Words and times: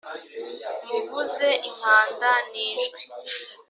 muvuze 0.89 1.47
impanda 1.69 2.31
n 2.51 2.53
ijwi 2.69 3.01